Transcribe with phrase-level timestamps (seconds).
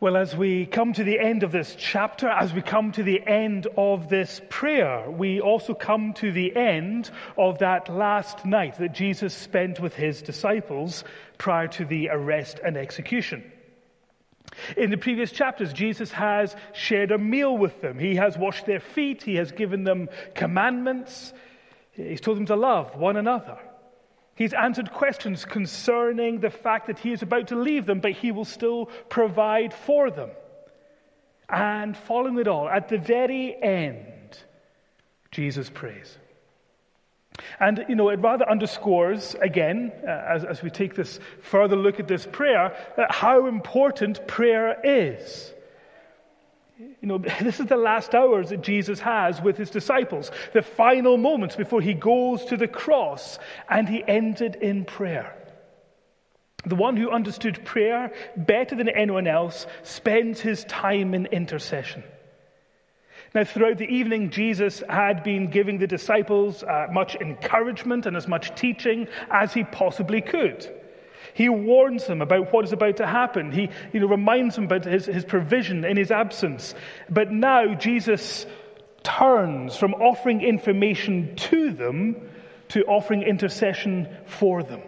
[0.00, 3.20] Well, as we come to the end of this chapter, as we come to the
[3.26, 8.94] end of this prayer, we also come to the end of that last night that
[8.94, 11.04] Jesus spent with his disciples
[11.36, 13.52] prior to the arrest and execution.
[14.74, 17.98] In the previous chapters, Jesus has shared a meal with them.
[17.98, 19.22] He has washed their feet.
[19.22, 21.34] He has given them commandments.
[21.92, 23.58] He's told them to love one another.
[24.34, 28.32] He's answered questions concerning the fact that he is about to leave them, but he
[28.32, 30.30] will still provide for them.
[31.48, 34.38] And following it all, at the very end,
[35.30, 36.16] Jesus prays.
[37.58, 42.00] And, you know, it rather underscores, again, uh, as, as we take this further look
[42.00, 45.52] at this prayer, uh, how important prayer is.
[46.80, 51.16] You know, this is the last hours that Jesus has with his disciples, the final
[51.16, 55.36] moments before he goes to the cross, and he ended in prayer.
[56.64, 62.02] The one who understood prayer better than anyone else spends his time in intercession.
[63.34, 68.26] Now, throughout the evening, Jesus had been giving the disciples uh, much encouragement and as
[68.26, 70.68] much teaching as he possibly could.
[71.34, 73.52] He warns them about what is about to happen.
[73.52, 76.74] He you know, reminds them about his, his provision in his absence.
[77.08, 78.46] But now Jesus
[79.02, 82.16] turns from offering information to them
[82.68, 84.80] to offering intercession for them.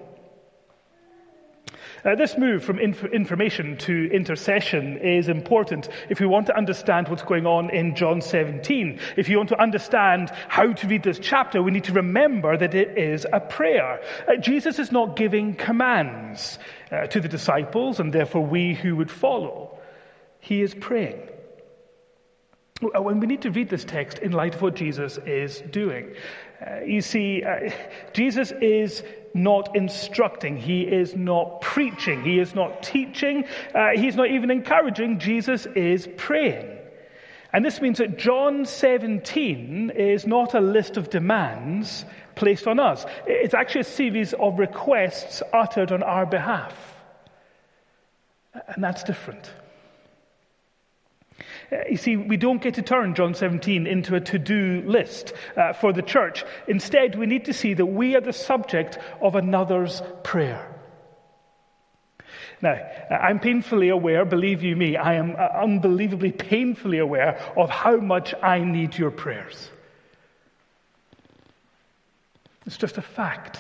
[2.05, 7.07] Uh, this move from inf- information to intercession is important if we want to understand
[7.09, 8.99] what's going on in John 17.
[9.17, 12.75] If you want to understand how to read this chapter, we need to remember that
[12.75, 14.01] it is a prayer.
[14.27, 16.59] Uh, Jesus is not giving commands
[16.91, 19.79] uh, to the disciples and therefore we who would follow.
[20.41, 21.29] He is praying.
[22.81, 26.15] When we need to read this text in light of what Jesus is doing.
[26.61, 27.71] Uh, you see, uh,
[28.13, 30.57] Jesus is not instructing.
[30.57, 32.23] He is not preaching.
[32.23, 33.45] He is not teaching.
[33.75, 35.19] Uh, he's not even encouraging.
[35.19, 36.79] Jesus is praying.
[37.53, 43.05] And this means that John 17 is not a list of demands placed on us.
[43.27, 46.75] It's actually a series of requests uttered on our behalf.
[48.55, 49.51] And that's different.
[51.73, 55.33] Uh, you see, we don't get to turn John 17 into a to do list
[55.57, 56.45] uh, for the church.
[56.67, 60.69] Instead, we need to see that we are the subject of another's prayer.
[62.61, 62.75] Now,
[63.11, 67.97] uh, I'm painfully aware, believe you me, I am uh, unbelievably painfully aware of how
[67.97, 69.71] much I need your prayers.
[72.67, 73.59] It's just a fact.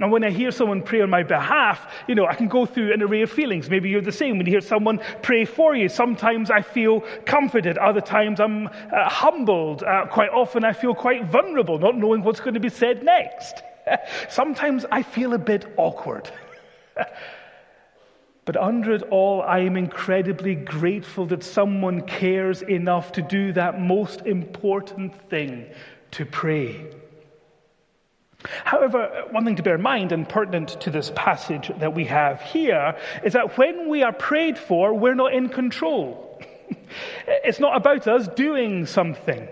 [0.00, 2.92] And when I hear someone pray on my behalf, you know, I can go through
[2.92, 3.68] an array of feelings.
[3.68, 4.38] Maybe you're the same.
[4.38, 7.78] When you hear someone pray for you, sometimes I feel comforted.
[7.78, 9.82] Other times I'm uh, humbled.
[9.82, 13.62] Uh, quite often I feel quite vulnerable, not knowing what's going to be said next.
[14.28, 16.30] sometimes I feel a bit awkward.
[18.44, 23.80] but under it all, I am incredibly grateful that someone cares enough to do that
[23.80, 25.66] most important thing
[26.12, 26.86] to pray.
[28.64, 32.40] However, one thing to bear in mind and pertinent to this passage that we have
[32.40, 36.40] here is that when we are prayed for, we're not in control.
[37.26, 39.48] it's not about us doing something.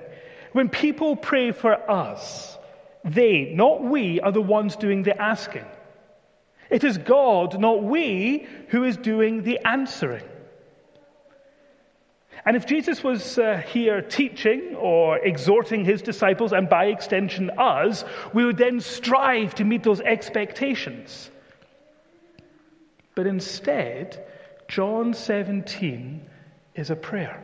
[0.52, 2.56] When people pray for us,
[3.04, 5.66] they, not we, are the ones doing the asking.
[6.70, 10.25] It is God, not we, who is doing the answering.
[12.44, 18.04] And if Jesus was uh, here teaching or exhorting his disciples, and by extension us,
[18.32, 21.30] we would then strive to meet those expectations.
[23.14, 24.25] But instead,
[24.69, 26.20] John 17
[26.75, 27.42] is a prayer.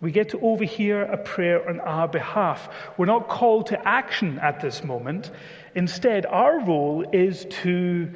[0.00, 2.68] We get to overhear a prayer on our behalf.
[2.98, 5.30] We're not called to action at this moment.
[5.74, 8.12] Instead, our role is to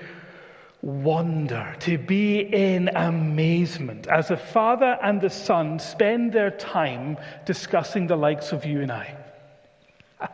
[0.83, 8.07] wonder, to be in amazement as the Father and the Son spend their time discussing
[8.07, 9.17] the likes of you and I.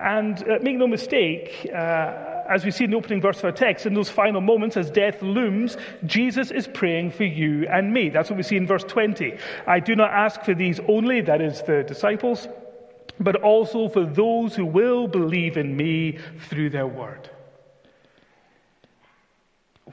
[0.00, 3.52] And uh, make no mistake, uh, as we see in the opening verse of our
[3.52, 5.76] text, in those final moments as death looms,
[6.06, 8.08] Jesus is praying for you and me.
[8.08, 9.36] That's what we see in verse 20.
[9.66, 12.46] I do not ask for these only, that is the disciples,
[13.18, 16.18] but also for those who will believe in me
[16.48, 17.28] through their word.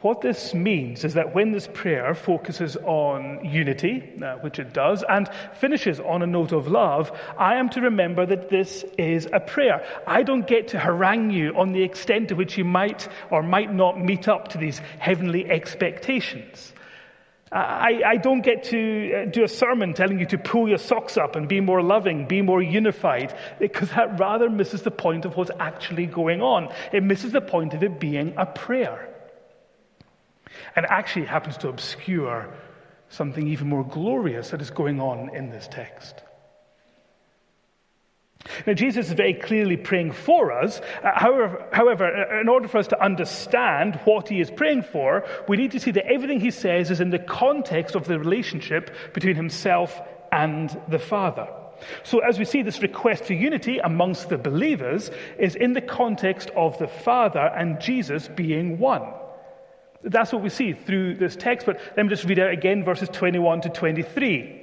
[0.06, 5.04] What this means is that when this prayer focuses on unity, uh, which it does,
[5.10, 5.28] and
[5.60, 9.84] finishes on a note of love, I am to remember that this is a prayer.
[10.06, 13.74] I don't get to harangue you on the extent to which you might or might
[13.74, 16.72] not meet up to these heavenly expectations.
[17.52, 21.18] I, I, don't get to uh, do a sermon telling you to pull your socks
[21.18, 25.36] up and be more loving, be more unified, because that rather misses the point of
[25.36, 26.72] what's actually going on.
[26.94, 29.15] It misses the point of it being a prayer.
[30.76, 32.54] And actually happens to obscure
[33.10, 36.24] something even more glorious that is going on in this text.
[38.68, 40.80] Now, Jesus is very clearly praying for us.
[41.04, 45.26] Uh, however, however, uh, in order for us to understand what he is praying for,
[45.48, 48.96] we need to see that everything he says is in the context of the relationship
[49.14, 50.00] between himself
[50.32, 51.48] and the Father.
[52.04, 56.52] So, as we see, this request for unity amongst the believers is in the context
[56.56, 59.12] of the Father and Jesus being one.
[60.06, 63.10] That's what we see through this text, but let me just read out again verses
[63.10, 64.62] 21 to 23.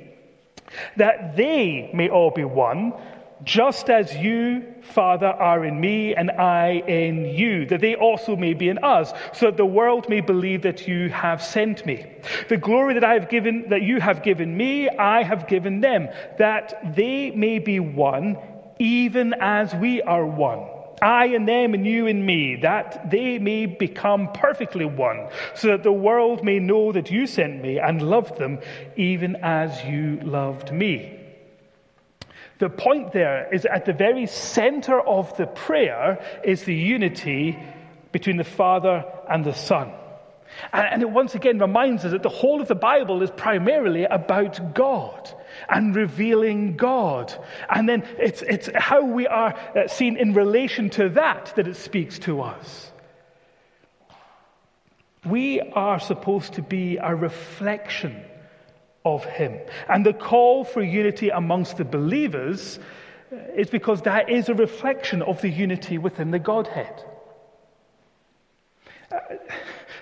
[0.97, 2.95] That they may all be one,
[3.43, 8.55] just as you, Father, are in me and I in you, that they also may
[8.55, 12.07] be in us, so that the world may believe that you have sent me.
[12.49, 16.09] The glory that I have given, that you have given me, I have given them,
[16.39, 18.39] that they may be one,
[18.79, 20.69] even as we are one.
[21.03, 25.83] I and them and you and me, that they may become perfectly one, so that
[25.83, 28.61] the world may know that you sent me and loved them,
[28.97, 31.19] even as you loved me.
[32.59, 37.59] The point there is at the very center of the prayer is the unity
[38.13, 39.91] between the Father and the Son.
[40.73, 44.75] And it once again reminds us that the whole of the Bible is primarily about
[44.75, 45.35] God
[45.69, 47.33] and revealing God.
[47.69, 51.77] And then it's, it's how we are uh, seen in relation to that that it
[51.77, 52.91] speaks to us.
[55.25, 58.25] We are supposed to be a reflection
[59.05, 59.59] of Him.
[59.89, 62.79] And the call for unity amongst the believers
[63.55, 67.05] is because that is a reflection of the unity within the Godhead.
[69.11, 69.19] Uh,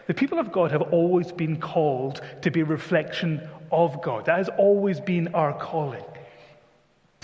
[0.07, 4.27] the people of God have always been called to be a reflection of God.
[4.27, 6.05] That has always been our calling.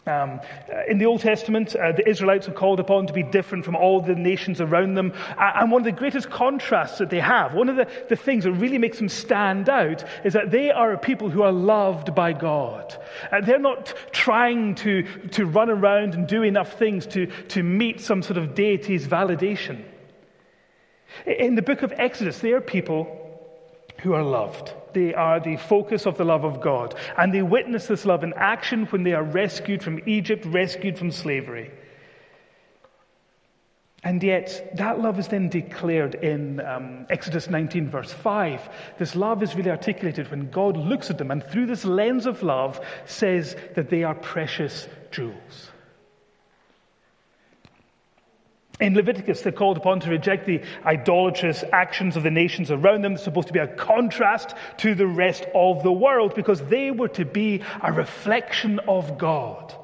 [0.06, 0.40] Um,
[0.72, 3.75] uh, in the Old Testament, uh, the Israelites are called upon to be different from
[3.75, 5.12] all the nations around them.
[5.37, 8.52] And one of the greatest contrasts that they have, one of the, the things that
[8.52, 12.32] really makes them stand out, is that they are a people who are loved by
[12.34, 12.96] God.
[13.32, 18.00] Uh, they're not trying to, to run around and do enough things to, to meet
[18.00, 19.82] some sort of deity's validation.
[21.26, 23.25] In the book of Exodus, they are people
[24.06, 24.73] who are loved.
[24.93, 26.94] They are the focus of the love of God.
[27.19, 31.11] And they witness this love in action when they are rescued from Egypt, rescued from
[31.11, 31.73] slavery.
[34.05, 38.69] And yet, that love is then declared in um, Exodus 19, verse 5.
[38.97, 42.44] This love is really articulated when God looks at them and, through this lens of
[42.44, 45.70] love, says that they are precious jewels.
[48.78, 53.14] In Leviticus, they're called upon to reject the idolatrous actions of the nations around them.
[53.14, 57.08] They're supposed to be a contrast to the rest of the world because they were
[57.08, 59.75] to be a reflection of God.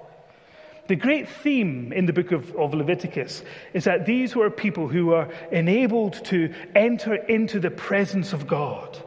[0.89, 3.43] The great theme in the book of, of Leviticus
[3.73, 8.99] is that these were people who were enabled to enter into the presence of God.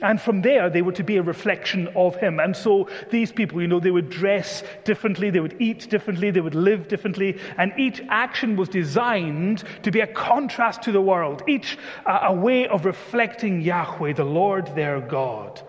[0.00, 2.40] And from there, they were to be a reflection of him.
[2.40, 6.40] And so these people, you know, they would dress differently, they would eat differently, they
[6.40, 7.38] would live differently.
[7.56, 12.34] And each action was designed to be a contrast to the world, each uh, a
[12.34, 15.62] way of reflecting Yahweh, the Lord their God.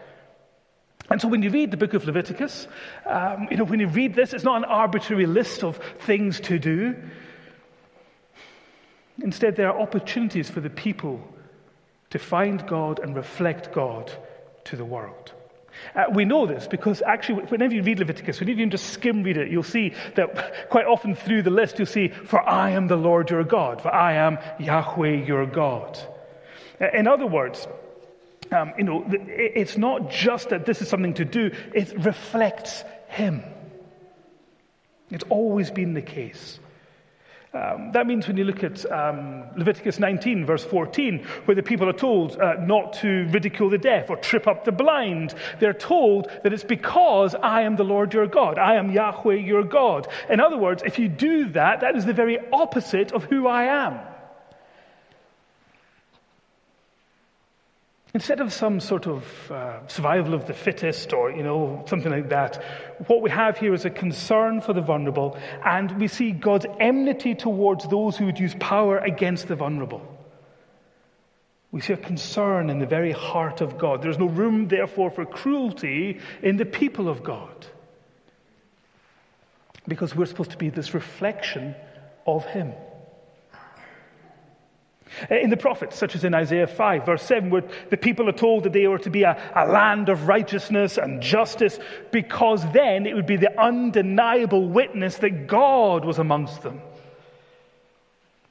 [1.12, 2.68] And so when you read the book of Leviticus,
[3.06, 6.58] um, you know, when you read this, it's not an arbitrary list of things to
[6.58, 6.96] do.
[9.22, 11.22] Instead, there are opportunities for the people
[12.16, 14.10] to find God and reflect God
[14.64, 15.34] to the world.
[15.94, 19.36] Uh, we know this because actually, whenever you read Leviticus, whenever you just skim read
[19.36, 22.96] it, you'll see that quite often through the list, you'll see, For I am the
[22.96, 26.00] Lord your God, for I am Yahweh your God.
[26.80, 27.68] Uh, in other words,
[28.54, 33.44] um, you know, it's not just that this is something to do, it reflects Him.
[35.12, 36.62] It's always been the case.
[37.56, 41.88] Um, that means when you look at um, Leviticus 19, verse 14, where the people
[41.88, 46.30] are told uh, not to ridicule the deaf or trip up the blind, they're told
[46.44, 48.60] that it's because I am the Lord your God.
[48.60, 50.08] I am Yahweh your God.
[50.30, 53.64] In other words, if you do that, that is the very opposite of who I
[53.64, 54.00] am.
[58.16, 62.30] Instead of some sort of uh, survival of the fittest or, you know, something like
[62.30, 62.64] that,
[63.08, 67.36] what we have here is a concern for the vulnerable, and we see God's enmity
[67.36, 70.02] towards those who would use power against the vulnerable.
[71.74, 74.02] We see a concern in the very heart of God.
[74.02, 77.68] There's no room, therefore, for cruelty in the people of God.
[79.90, 81.76] Because we're supposed to be this reflection
[82.26, 82.72] of Him.
[85.30, 88.34] Uh, in the prophets, such as in Isaiah 5, verse 7, where the people are
[88.34, 91.80] told that they were to be a, a, land of righteousness and justice,
[92.12, 96.82] because then it would be the undeniable witness that God was amongst them.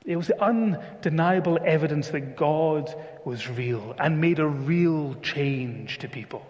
[0.04, 2.94] It was the undeniable evidence that God
[3.24, 6.44] was real and made a real change to people.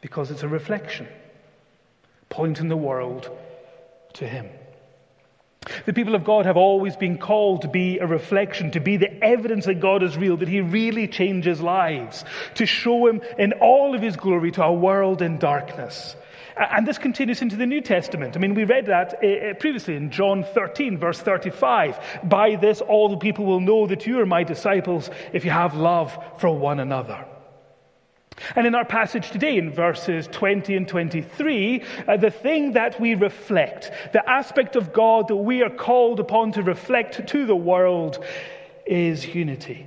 [0.00, 1.06] Because it's a reflection,
[2.28, 3.30] pointing the world
[4.14, 4.48] to Him.
[5.84, 9.22] The people of God have always been called to be a reflection, to be the
[9.22, 12.24] evidence that God is real, that He really changes lives,
[12.54, 16.16] to show Him in all of His glory to a world in darkness.
[16.56, 18.36] And this continues into the New Testament.
[18.36, 22.20] I mean, we read that uh, previously in John 13, verse 35.
[22.24, 25.74] By this, all the people will know that you are my disciples if you have
[25.74, 27.26] love for one another.
[28.56, 33.14] And in our passage today, in verses 20 and 23, uh, the thing that we
[33.14, 38.24] reflect, the aspect of God that we are called upon to reflect to the world,
[38.86, 39.86] is unity.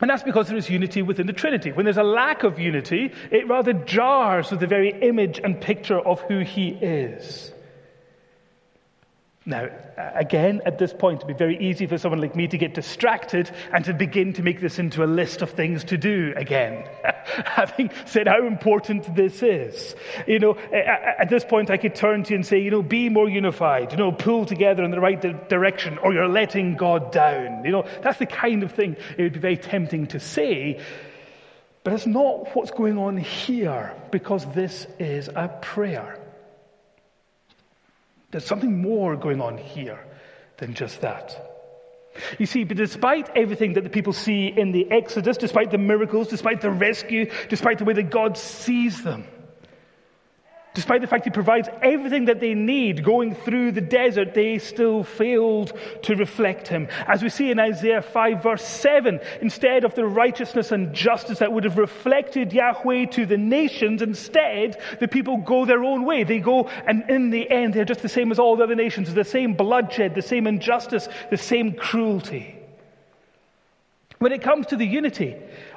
[0.00, 1.72] And that's because there is unity within the Trinity.
[1.72, 5.98] When there's a lack of unity, it rather jars with the very image and picture
[5.98, 7.52] of who He is.
[9.48, 12.74] Now, again, at this point, it'd be very easy for someone like me to get
[12.74, 16.84] distracted and to begin to make this into a list of things to do again,
[17.44, 19.94] having said how important this is.
[20.26, 23.08] You know, at this point, I could turn to you and say, you know, be
[23.08, 27.64] more unified, you know, pull together in the right direction, or you're letting God down.
[27.64, 30.80] You know, that's the kind of thing it would be very tempting to say.
[31.84, 36.18] But it's not what's going on here, because this is a prayer.
[38.36, 39.98] There's something more going on here
[40.58, 41.34] than just that.
[42.38, 46.28] You see, but despite everything that the people see in the Exodus, despite the miracles,
[46.28, 49.24] despite the rescue, despite the way that God sees them,
[50.76, 55.04] Despite the fact he provides everything that they need going through the desert, they still
[55.04, 56.88] failed to reflect him.
[57.06, 61.50] As we see in Isaiah 5 verse 7, instead of the righteousness and justice that
[61.50, 66.24] would have reflected Yahweh to the nations, instead the people go their own way.
[66.24, 69.14] They go, and in the end, they're just the same as all the other nations,
[69.14, 72.54] the same bloodshed, the same injustice, the same cruelty.
[74.18, 75.36] When it comes to the unity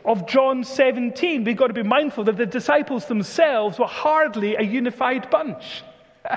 [0.10, 4.63] of John 17, we've got to be mindful that the disciples themselves were hardly a
[4.63, 5.84] unified bunch.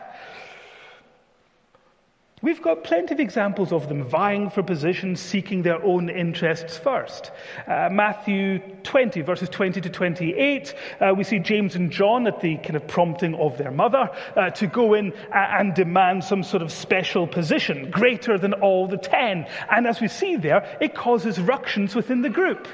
[2.43, 7.31] We've got plenty of examples of them vying for positions, seeking their own interests first.
[7.69, 12.57] Uh, Matthew 20, verses 20 to 28, uh, we see James and John at the
[12.57, 16.73] kind of prompting of their mother uh, to go in and demand some sort of
[16.73, 19.47] special position, greater than all the ten.
[19.71, 22.67] And as we see there, it causes ructions within the group.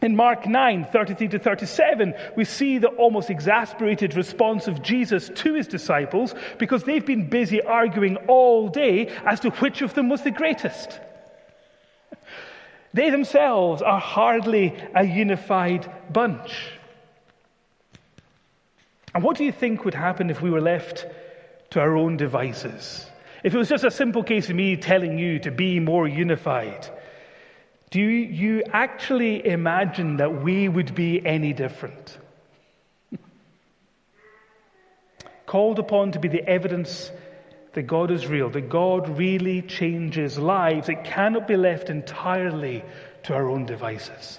[0.00, 5.54] In Mark 9, 33 to 37, we see the almost exasperated response of Jesus to
[5.54, 10.22] his disciples because they've been busy arguing all day as to which of them was
[10.22, 11.00] the greatest.
[12.94, 16.72] They themselves are hardly a unified bunch.
[19.14, 21.06] And what do you think would happen if we were left
[21.70, 23.04] to our own devices?
[23.42, 26.88] If it was just a simple case of me telling you to be more unified?
[27.90, 32.18] Do you actually imagine that we would be any different?
[35.46, 37.10] Called upon to be the evidence
[37.72, 40.88] that God is real, that God really changes lives.
[40.88, 42.84] It cannot be left entirely
[43.22, 44.38] to our own devices.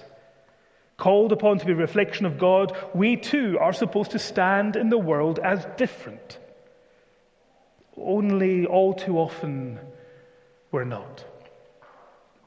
[0.96, 4.90] Called upon to be a reflection of God, we too are supposed to stand in
[4.90, 6.38] the world as different.
[7.96, 9.80] Only all too often
[10.70, 11.24] we're not.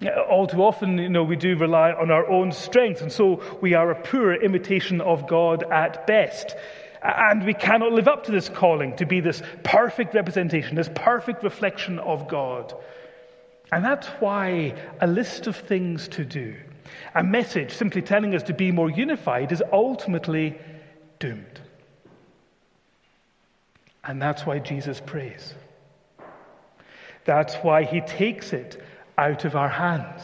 [0.07, 3.73] All too often, you know, we do rely on our own strength, and so we
[3.73, 6.55] are a poor imitation of God at best.
[7.01, 11.43] And we cannot live up to this calling to be this perfect representation, this perfect
[11.43, 12.73] reflection of God.
[13.71, 16.55] And that's why a list of things to do,
[17.15, 20.57] a message simply telling us to be more unified, is ultimately
[21.19, 21.61] doomed.
[24.03, 25.53] And that's why Jesus prays.
[27.25, 28.82] That's why he takes it
[29.17, 30.21] out of our hands.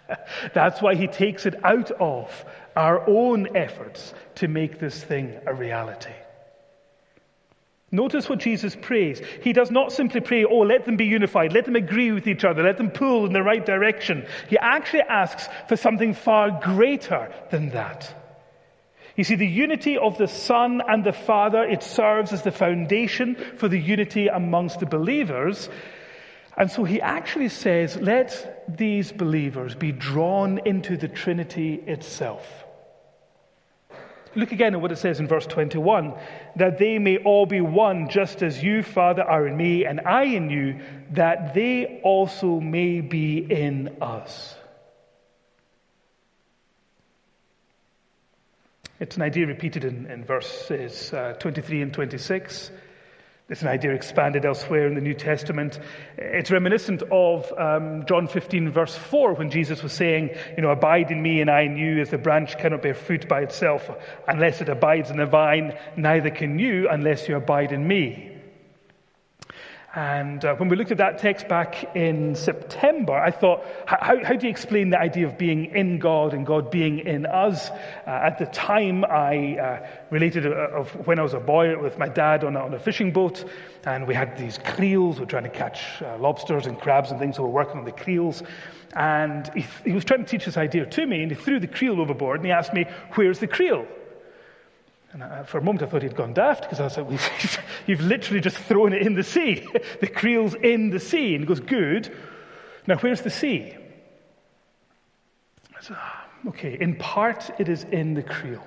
[0.54, 2.44] That's why he takes it out of
[2.76, 6.14] our own efforts to make this thing a reality.
[7.94, 9.20] Notice what Jesus prays.
[9.42, 12.42] He does not simply pray, oh, let them be unified, let them agree with each
[12.42, 14.26] other, let them pull in the right direction.
[14.48, 18.14] He actually asks for something far greater than that.
[19.14, 23.36] You see, the unity of the Son and the Father, it serves as the foundation
[23.58, 25.68] for the unity amongst the believers.
[26.56, 32.46] And so he actually says, let these believers be drawn into the Trinity itself.
[34.34, 36.14] Look again at what it says in verse 21
[36.56, 40.24] that they may all be one, just as you, Father, are in me, and I
[40.24, 40.80] in you,
[41.10, 44.54] that they also may be in us.
[49.00, 52.70] It's an idea repeated in, in verses uh, 23 and 26.
[53.48, 55.78] It's an idea expanded elsewhere in the New Testament.
[56.16, 61.10] It's reminiscent of um, John 15, verse 4, when Jesus was saying, You know, abide
[61.10, 63.90] in me and I in you, as the branch cannot bear fruit by itself
[64.28, 68.31] unless it abides in the vine, neither can you unless you abide in me.
[69.94, 74.34] And uh, when we looked at that text back in September, I thought, how, how
[74.34, 77.68] do you explain the idea of being in God and God being in us?
[77.68, 77.74] Uh,
[78.06, 82.08] at the time, I uh, related uh, of when I was a boy with my
[82.08, 83.44] dad on a, on a fishing boat,
[83.84, 85.16] and we had these creels.
[85.16, 87.76] We were trying to catch uh, lobsters and crabs and things, so we were working
[87.76, 88.42] on the creels.
[88.94, 91.66] And he, he was trying to teach this idea to me, and he threw the
[91.66, 93.86] creel overboard, and he asked me, Where's the creel?
[95.12, 97.20] And I, for a moment I thought he'd gone daft because I was like,
[97.86, 99.66] You've literally just thrown it in the sea.
[100.00, 101.34] the creel's in the sea.
[101.34, 102.14] And he goes, Good.
[102.86, 103.74] Now, where's the sea?
[105.80, 108.64] Said, ah, Okay, in part it is in the creel.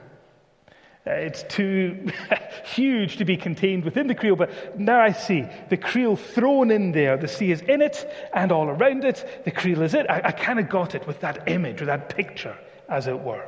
[1.08, 2.10] Uh, it's too
[2.66, 6.92] huge to be contained within the creel, but now I see the creel thrown in
[6.94, 7.16] there.
[7.16, 9.44] The sea is in it and all around it.
[9.46, 10.06] The creel is it.
[10.10, 12.58] I, I kind of got it with that image with that picture,
[12.90, 13.46] as it were.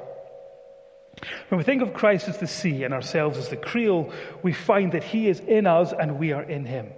[1.50, 4.91] When we think of Christ as the sea and ourselves as the creel, we find
[4.91, 6.89] that He is in us and we are in Him.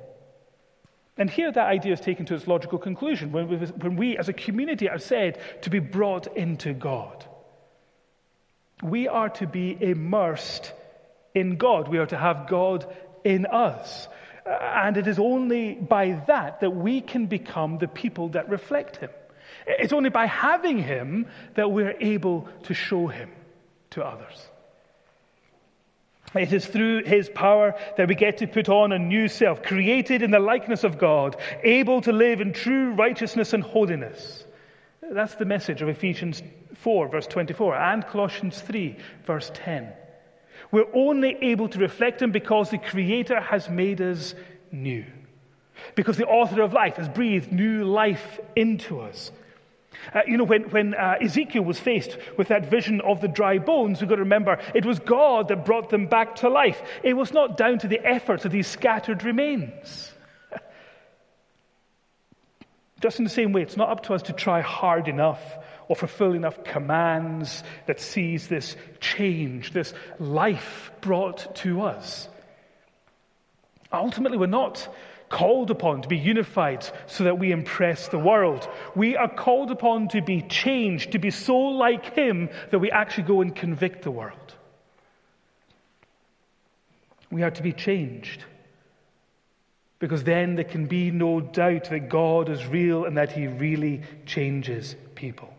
[1.17, 4.29] And here that idea is taken to its logical conclusion when we, when we as
[4.29, 7.25] a community are said to be brought into God.
[8.81, 10.71] We are to be immersed
[11.35, 11.89] in God.
[11.89, 12.85] We are to have God
[13.25, 14.07] in us.
[14.45, 18.97] Uh, and it is only by that that we can become the people that reflect
[18.97, 19.09] Him.
[19.67, 23.29] It's only by having Him that we're able to show Him
[23.91, 24.47] to others.
[26.35, 30.21] It is through his power that we get to put on a new self, created
[30.21, 34.45] in the likeness of God, able to live in true righteousness and holiness.
[35.01, 36.43] That's the message of Ephesians
[36.75, 39.91] 4, verse 24, and Colossians 3, verse 10.
[40.71, 44.35] We're only able to reflect him because the Creator has made us
[44.71, 45.05] new.
[45.95, 49.31] Because the author of life has breathed new life into us.
[50.13, 53.57] Uh, you know, when, when uh, Ezekiel was faced with that vision of the dry
[53.59, 56.81] bones, we've got to remember it was God that brought them back to life.
[57.03, 60.11] It was not down to the efforts of these scattered remains.
[63.01, 65.41] Just in the same way, it's not up to us to try hard enough
[65.87, 72.29] or fulfill enough commands that sees this change, this life brought to us.
[73.91, 74.87] Ultimately, we're not
[75.29, 78.67] called upon to be unified so that we impress the world.
[78.95, 83.23] We are called upon to be changed, to be so like Him that we actually
[83.23, 84.55] go and convict the world.
[87.31, 88.43] We are to be changed.
[89.99, 94.01] Because then there can be no doubt that God is real and that He really
[94.25, 95.53] changes people.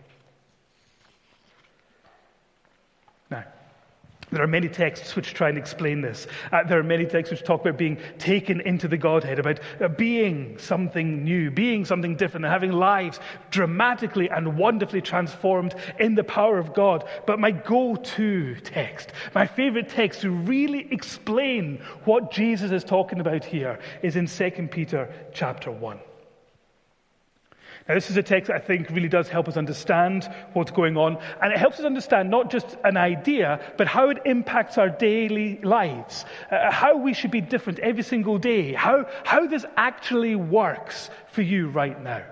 [4.30, 6.26] There are many texts which try and explain this.
[6.52, 9.88] Uh, there are many texts which talk about being taken into the Godhead, about uh,
[9.88, 13.18] being something new, being something different, and having lives
[13.50, 17.08] dramatically and wonderfully transformed in the power of God.
[17.26, 23.20] But my go to text, my favorite text to really explain what Jesus is talking
[23.20, 25.98] about here is in 2 Peter chapter 1.
[27.88, 30.96] Now, this is a text that I think really does help us understand what's going
[30.96, 31.18] on.
[31.42, 35.58] And it helps us understand not just an idea, but how it impacts our daily
[35.62, 41.10] lives, uh, how we should be different every single day, how, how this actually works
[41.28, 42.22] for you right now.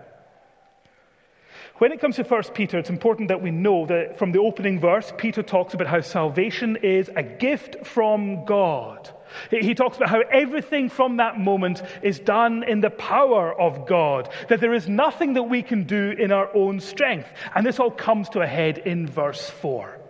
[1.78, 4.80] When it comes to 1 Peter, it's important that we know that from the opening
[4.80, 9.08] verse, Peter talks about how salvation is a gift from God.
[9.50, 14.28] He talks about how everything from that moment is done in the power of God,
[14.48, 17.28] that there is nothing that we can do in our own strength.
[17.54, 20.00] And this all comes to a head in verse 4.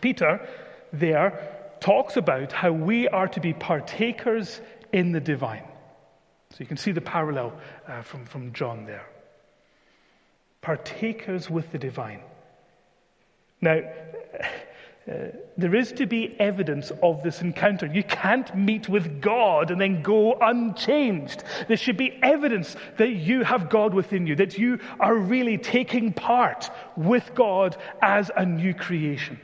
[0.00, 0.48] Peter
[0.94, 4.62] there talks about how we are to be partakers
[4.92, 5.68] in the divine.
[6.50, 7.52] So you can see the parallel
[7.86, 9.06] uh, from, from John there.
[10.62, 12.20] Partakers with the divine.
[13.60, 13.80] Now,
[15.10, 15.14] uh,
[15.56, 17.86] there is to be evidence of this encounter.
[17.86, 21.42] You can't meet with God and then go unchanged.
[21.68, 26.12] There should be evidence that you have God within you, that you are really taking
[26.12, 29.40] part with God as a new creation.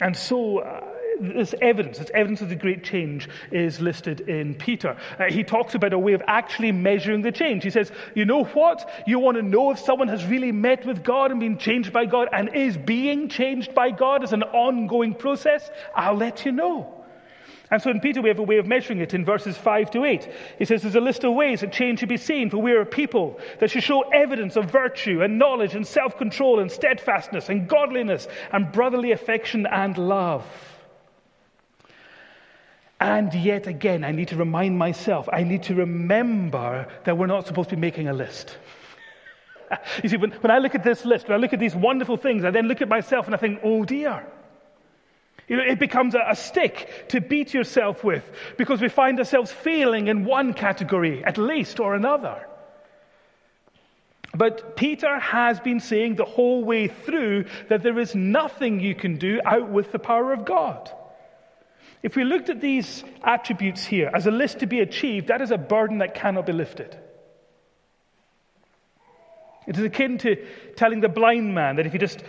[0.00, 4.96] And so, uh, this evidence, this evidence of the great change is listed in Peter.
[5.18, 7.62] Uh, he talks about a way of actually measuring the change.
[7.62, 8.88] He says, you know what?
[9.06, 12.06] You want to know if someone has really met with God and been changed by
[12.06, 15.70] God and is being changed by God as an ongoing process?
[15.94, 17.04] I'll let you know.
[17.70, 20.04] And so in Peter, we have a way of measuring it in verses 5 to
[20.04, 20.28] 8.
[20.58, 22.82] He says there's a list of ways that change should be seen, for we are
[22.82, 27.48] a people that should show evidence of virtue and knowledge and self control and steadfastness
[27.48, 30.44] and godliness and brotherly affection and love.
[33.04, 37.46] And yet again, I need to remind myself, I need to remember that we're not
[37.46, 38.56] supposed to be making a list.
[40.02, 42.16] You see, when, when I look at this list, when I look at these wonderful
[42.16, 44.24] things, I then look at myself and I think, oh dear.
[45.48, 48.24] You know, it becomes a, a stick to beat yourself with
[48.56, 52.46] because we find ourselves failing in one category at least or another.
[54.34, 59.18] But Peter has been saying the whole way through that there is nothing you can
[59.18, 60.90] do out with the power of God.
[62.04, 65.50] If we looked at these attributes here as a list to be achieved, that is
[65.50, 66.94] a burden that cannot be lifted.
[69.66, 70.36] It is akin to
[70.76, 72.22] telling the blind man that if he just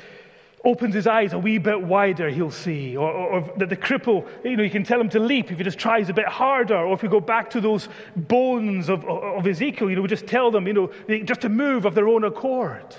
[0.63, 2.95] opens his eyes a wee bit wider, he'll see.
[2.95, 5.57] Or, or, or, that the cripple, you know, you can tell him to leap if
[5.57, 6.77] he just tries a bit harder.
[6.77, 10.25] Or if we go back to those bones of, of Ezekiel, you know, we just
[10.25, 10.91] tell them, you know,
[11.25, 12.95] just to move of their own accord.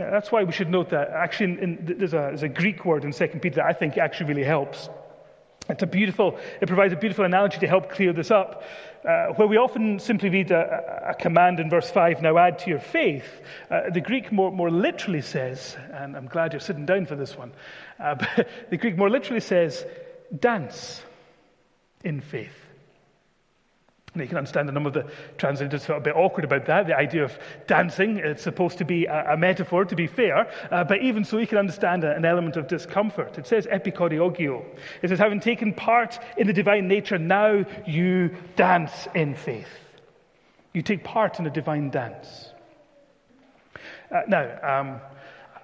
[0.00, 3.12] That's why we should note that actually in, there's, a, there's a Greek word in
[3.12, 4.88] 2 Peter that I think actually really helps.
[5.68, 8.64] It's a beautiful, it provides a beautiful analogy to help clear this up.
[9.08, 12.68] Uh, where we often simply read a, a, command in verse 5, now add to
[12.68, 17.06] your faith, uh, the Greek more, more literally says, and I'm glad you're sitting down
[17.06, 17.52] for this one,
[17.98, 18.16] uh,
[18.70, 19.86] the Greek more literally says,
[20.38, 21.02] dance
[22.04, 22.52] in faith.
[24.12, 25.06] And you can understand a number of the
[25.38, 28.18] translators felt a bit awkward about that, the idea of dancing.
[28.18, 31.46] It's supposed to be a, a metaphor, to be fair, uh, but even so, you
[31.46, 33.38] can understand a, an element of discomfort.
[33.38, 34.64] It says epichoregeo.
[35.02, 39.68] It says, having taken part in the divine nature, now you dance in faith.
[40.72, 42.52] You take part in a divine dance.
[44.10, 45.00] Uh, now, um,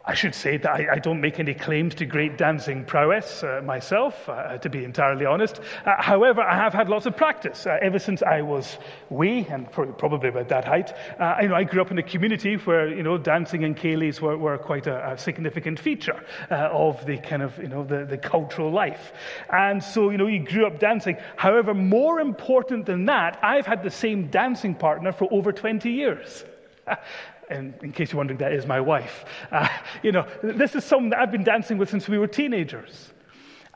[0.09, 3.61] I should say that I, I, don't make any claims to great dancing prowess uh,
[3.65, 5.59] myself, uh, to be entirely honest.
[5.85, 8.79] Uh, however, I have had lots of practice uh, ever since I was
[9.11, 10.93] wee, and probably about that height.
[11.19, 14.21] Uh, you know, I grew up in a community where you know dancing and ceilidhs
[14.21, 18.05] were, were quite a, a, significant feature uh, of the kind of you know the,
[18.05, 19.13] the cultural life,
[19.53, 21.17] and so you know you grew up dancing.
[21.35, 26.45] However, more important than that, I've had the same dancing partner for over 20 years.
[27.51, 29.25] and in case you're wondering, that is my wife.
[29.51, 29.69] Uh,
[30.03, 33.13] you know, this is someone that I've been dancing with since we were teenagers.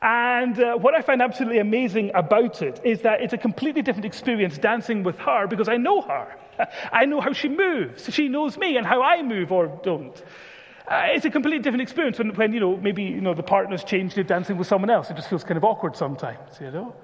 [0.01, 4.05] And uh, what I find absolutely amazing about it is that it's a completely different
[4.05, 6.35] experience dancing with her because I know her.
[6.91, 8.11] I know how she moves.
[8.11, 10.21] She knows me and how I move or don't.
[10.87, 13.83] Uh, it's a completely different experience when, when, you know, maybe, you know, the partner's
[13.83, 15.09] changed to dancing with someone else.
[15.11, 16.95] It just feels kind of awkward sometimes, you know.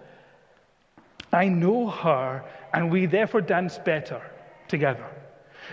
[1.32, 4.22] I know her and we therefore dance better
[4.68, 5.06] together.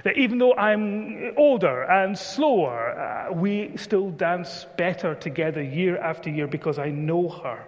[0.03, 6.31] That even though I'm older and slower, uh, we still dance better together year after
[6.31, 7.65] year because I know her.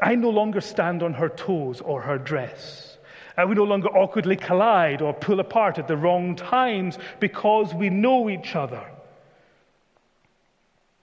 [0.00, 2.98] I no longer stand on her toes or her dress.
[3.36, 7.90] Uh, we no longer awkwardly collide or pull apart at the wrong times because we
[7.90, 8.84] know each other.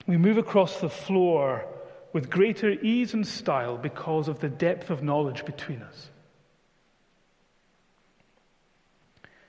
[0.06, 1.66] We move across the floor
[2.12, 6.10] with greater ease and style because of the depth of knowledge between us.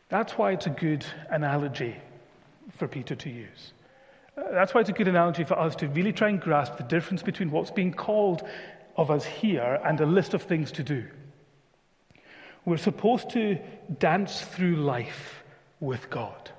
[0.10, 1.96] That's why it's a good analogy
[2.78, 3.74] for Peter to use.
[4.38, 6.84] Uh, that's why it's a good analogy for us to really try and grasp the
[6.84, 8.48] difference between what's being called
[8.96, 11.06] of us here and a list of things to do.
[12.66, 13.58] We're supposed to
[14.00, 15.44] dance through life
[15.80, 16.52] with God.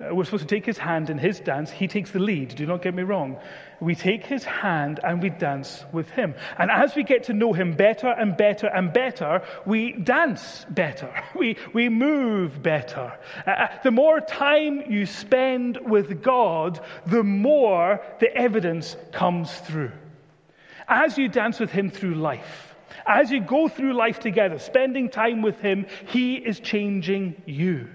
[0.00, 1.72] Uh, we're supposed to take his hand in his dance.
[1.72, 3.36] He takes the lead, do not get me wrong.
[3.80, 6.36] We take his hand and we dance with him.
[6.56, 11.12] And as we get to know him better and better and better, we dance better.
[11.34, 13.12] We, we move better.
[13.46, 19.92] Uh, uh, the more time you spend with God, the more the evidence comes through.
[20.88, 22.74] As you dance with him through life,
[23.06, 27.88] as you go through life together, spending time with him, he is changing you.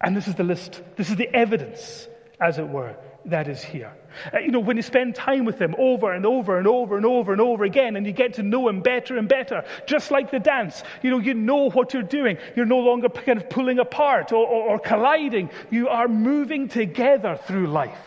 [0.00, 2.08] And this is the list, this is the evidence,
[2.40, 3.92] as it were, that is here.
[4.32, 7.04] Uh, you know, when you spend time with him over and over and over and
[7.04, 10.30] over and over again, and you get to know him better and better, just like
[10.30, 12.38] the dance, you know, you know what you're doing.
[12.54, 15.50] You're no longer kind of pulling apart or, or, or colliding.
[15.70, 17.98] You are moving together through life,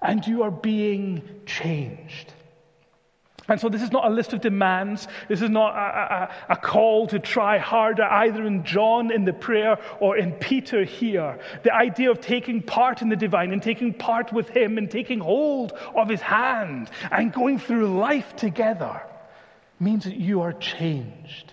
[0.00, 2.32] and you are being changed.
[3.48, 5.06] And so this is not a list of demands.
[5.28, 6.14] This is not a,
[6.48, 10.84] a, a, call to try harder, either in John in the prayer or in Peter
[10.84, 11.38] here.
[11.62, 15.20] The idea of taking part in the divine and taking part with him and taking
[15.20, 19.02] hold of his hand and going through life together
[19.78, 21.52] means that you are changed.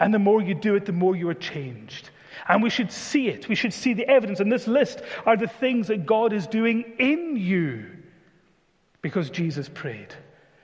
[0.00, 2.08] And the more you do it, the more you are changed.
[2.48, 3.48] And we should see it.
[3.48, 4.40] We should see the evidence.
[4.40, 7.84] And this list are the things that God is doing in you
[9.02, 10.14] because Jesus prayed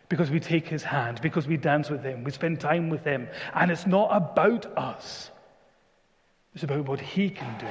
[0.08, 3.28] because we take his hand, because we dance with him, we spend time with him.
[3.54, 5.30] And it's not about us,
[6.54, 7.66] it's about what he can do.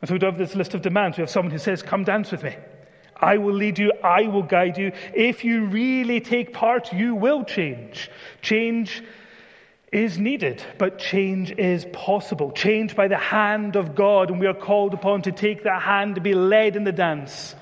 [0.00, 1.16] And so we have this list of demands.
[1.16, 2.56] We have someone who says, Come dance with me.
[3.20, 3.92] I will lead you.
[4.04, 4.92] I will guide you.
[5.12, 8.10] If you really take part, you will change.
[8.42, 9.02] Change
[9.90, 12.52] is needed, but change is possible.
[12.52, 16.14] Change by the hand of God, and we are called upon to take that hand
[16.14, 17.54] to be led in the dance.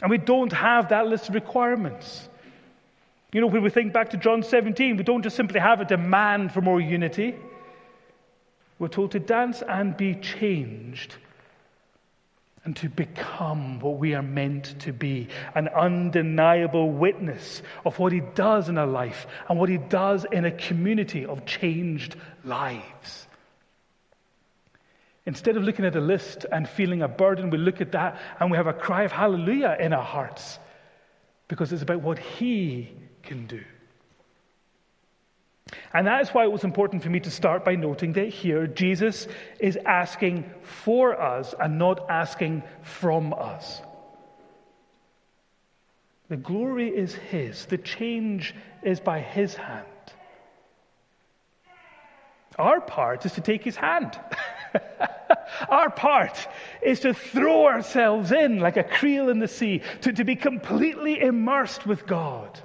[0.00, 2.28] And we don't have that list of requirements.
[3.32, 5.84] You know, when we think back to John 17, we don't just simply have a
[5.84, 7.34] demand for more unity.
[8.78, 11.16] We're told to dance and be changed
[12.64, 18.20] and to become what we are meant to be an undeniable witness of what He
[18.34, 23.25] does in our life and what He does in a community of changed lives.
[25.26, 28.48] Instead of looking at a list and feeling a burden, we look at that and
[28.48, 30.60] we have a cry of hallelujah in our hearts
[31.48, 32.92] because it's about what He
[33.24, 33.62] can do.
[35.92, 38.68] And that is why it was important for me to start by noting that here
[38.68, 39.26] Jesus
[39.58, 43.82] is asking for us and not asking from us.
[46.28, 49.86] The glory is His, the change is by His hand.
[52.56, 54.18] Our part is to take His hand.
[55.68, 56.48] Our part
[56.82, 61.20] is to throw ourselves in like a creel in the sea, to, to be completely
[61.20, 62.58] immersed with God.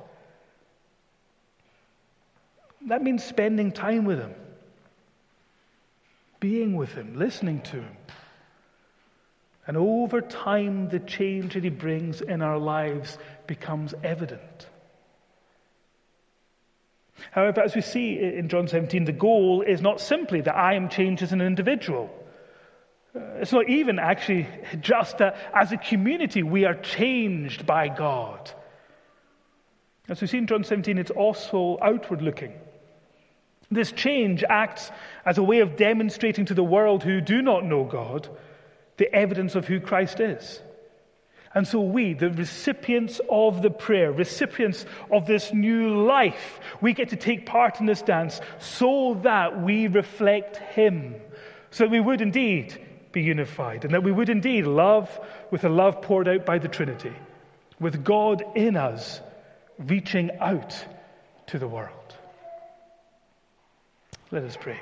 [2.88, 4.34] That means spending time with Him,
[6.40, 7.98] being with Him, listening to Him.
[9.68, 14.68] And over time, the change that He brings in our lives becomes evident.
[17.30, 20.90] However, as we see in John 17, the goal is not simply that I am
[20.90, 22.10] changed as an individual.
[23.14, 24.48] Uh, it's not even actually
[24.80, 28.52] just that as a community we are changed by God.
[30.08, 32.54] As we see in John 17, it's also outward looking.
[33.70, 34.92] This change acts
[35.26, 38.28] as a way of demonstrating to the world who do not know God
[38.98, 40.62] the evidence of who Christ is.
[41.54, 47.10] And so we, the recipients of the prayer, recipients of this new life, we get
[47.10, 51.16] to take part in this dance so that we reflect Him.
[51.72, 52.80] So we would indeed
[53.12, 55.10] be unified and that we would indeed love
[55.52, 57.14] with a love poured out by the Trinity,
[57.80, 59.22] with God in us
[59.78, 60.86] reaching out
[61.48, 61.92] to the world.
[64.32, 64.80] Let us pray.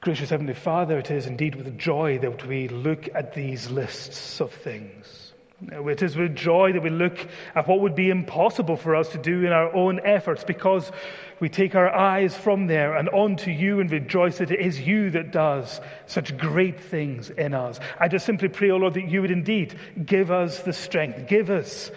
[0.00, 4.52] Gracious Heavenly Father, it is indeed with joy that we look at these lists of
[4.52, 5.32] things.
[5.62, 7.18] It is with joy that we look
[7.54, 10.90] at what would be impossible for us to do in our own efforts because
[11.38, 15.10] we take our eyes from there and onto you and rejoice that it is you
[15.10, 17.78] that does such great things in us.
[17.98, 21.28] I just simply pray, O oh Lord, that you would indeed give us the strength,
[21.28, 21.90] give us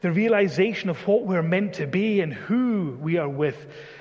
[0.00, 3.56] the realization of what we're meant to be and who we are with.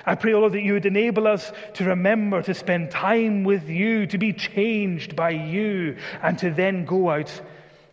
[0.06, 3.68] I pray, O Lord, that you would enable us to remember to spend time with
[3.68, 7.42] you, to be changed by you, and to then go out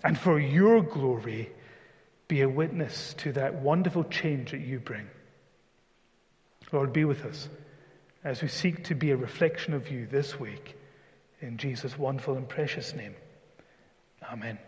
[0.03, 1.51] and for your glory
[2.29, 5.07] be a witness to that wonderful change that you bring.
[6.73, 7.49] Lord, be with us
[8.23, 10.77] as we seek to be a reflection of you this week.
[11.41, 13.15] In Jesus' wonderful and precious name.
[14.31, 14.59] Amen.